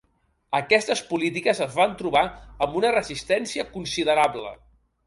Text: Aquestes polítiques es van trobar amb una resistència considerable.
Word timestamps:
Aquestes 0.59 1.03
polítiques 1.09 1.61
es 1.67 1.77
van 1.81 1.93
trobar 2.01 2.25
amb 2.67 2.81
una 2.83 2.95
resistència 2.99 3.69
considerable. 3.79 4.61